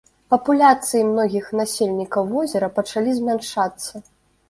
Папуляцыі 0.33 1.01
многіх 1.09 1.53
насельнікаў 1.61 2.23
возера 2.35 2.73
пачалі 2.81 3.17
змяншацца. 3.23 4.07